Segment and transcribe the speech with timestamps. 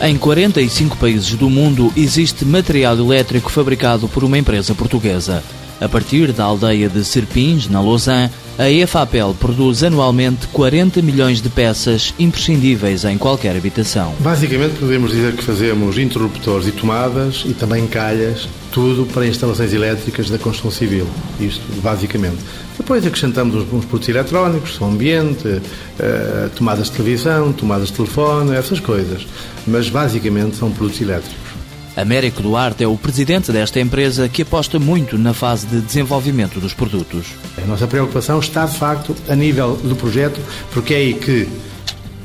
[0.00, 5.42] Em 45 países do mundo existe material elétrico fabricado por uma empresa portuguesa.
[5.80, 11.48] A partir da aldeia de Serpins, na Lausanne, a EFAPEL produz anualmente 40 milhões de
[11.48, 14.12] peças imprescindíveis em qualquer habitação.
[14.18, 20.28] Basicamente, podemos dizer que fazemos interruptores e tomadas e também calhas, tudo para instalações elétricas
[20.28, 21.06] da construção civil.
[21.38, 22.38] Isto, basicamente.
[22.76, 28.80] Depois acrescentamos uns, produtos eletrónicos, som ambiente, uh, tomadas de televisão, tomadas de telefone, essas
[28.80, 29.24] coisas.
[29.68, 31.47] Mas, basicamente, são produtos elétricos.
[31.98, 36.72] Américo Duarte é o presidente desta empresa que aposta muito na fase de desenvolvimento dos
[36.72, 37.26] produtos.
[37.60, 40.40] A nossa preocupação está, de facto, a nível do projeto,
[40.72, 41.48] porque é aí que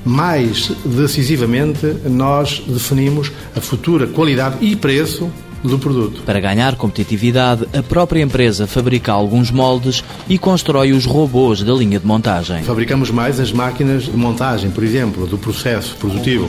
[0.05, 5.31] mais decisivamente nós definimos a futura qualidade e preço
[5.63, 6.21] do produto.
[6.21, 11.99] Para ganhar competitividade, a própria empresa fabrica alguns moldes e constrói os robôs da linha
[11.99, 12.61] de montagem.
[12.63, 16.47] Fabricamos mais as máquinas de montagem, por exemplo, do processo produtivo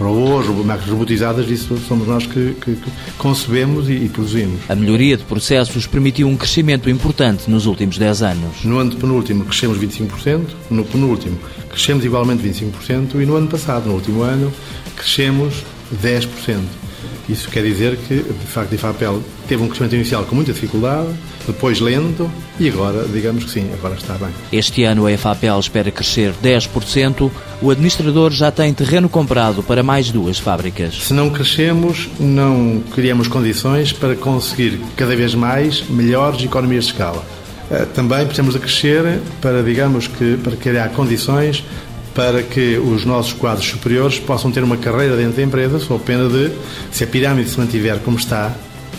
[0.00, 4.60] robôs, máquinas robotizadas, isso somos nós que, que, que concebemos e, e, produzimos.
[4.68, 8.64] A melhoria de processos permitiu um crescimento importante nos últimos 10 anos.
[8.64, 11.38] No ano penúltimo crescemos 25%, no penúltimo
[11.70, 14.52] crescemos igualmente 25% e no ano passado, no último ano,
[14.96, 15.62] crescemos
[16.02, 16.89] 10%.
[17.30, 21.08] Isso quer dizer que, de facto, a IFAPEL teve um crescimento inicial com muita dificuldade,
[21.46, 22.28] depois lento
[22.58, 24.30] e agora, digamos que sim, agora está bem.
[24.52, 27.30] Este ano a IFAPEL espera crescer 10%.
[27.62, 30.94] O administrador já tem terreno comprado para mais duas fábricas.
[31.04, 37.24] Se não crescemos, não criamos condições para conseguir cada vez mais melhores economias de escala.
[37.70, 41.64] Eh, também precisamos de crescer para, digamos que, para criar condições
[42.14, 46.28] para que os nossos quadros superiores possam ter uma carreira dentro da empresa, só pena
[46.28, 46.50] de,
[46.90, 48.54] se a pirâmide se mantiver como está,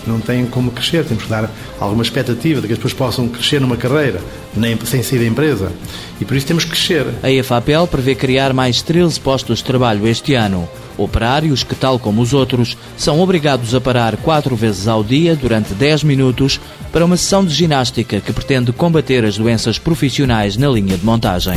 [0.05, 1.05] não tem como crescer.
[1.05, 4.21] Temos que dar alguma expectativa de que as pessoas possam crescer numa carreira,
[4.55, 5.71] nem, sem sair da empresa.
[6.19, 7.05] E por isso temos que crescer.
[7.21, 10.67] A EFAPEL prevê criar mais 13 postos de trabalho este ano.
[10.97, 15.73] Operários que, tal como os outros, são obrigados a parar quatro vezes ao dia durante
[15.73, 16.59] 10 minutos
[16.91, 21.55] para uma sessão de ginástica que pretende combater as doenças profissionais na linha de montagem.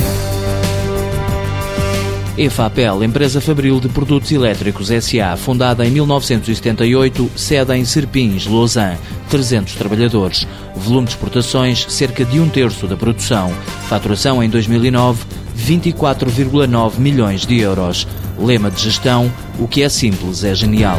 [2.37, 8.99] EFAPEL, empresa fabril de produtos elétricos SA, fundada em 1978, sede em Serpins, Lausanne,
[9.31, 10.47] 300 trabalhadores.
[10.75, 13.53] Volume de exportações, cerca de um terço da produção.
[13.89, 15.25] Faturação em 2009,
[15.57, 18.07] 24,9 milhões de euros.
[18.37, 20.99] Lema de gestão, o que é simples é genial.